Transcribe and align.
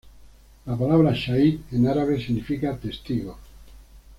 La 0.65 0.75
palabra 0.75 1.13
"shahid" 1.13 1.59
en 1.73 1.85
árabe 1.87 2.19
significa 2.19 2.75
"testigo". 2.75 3.37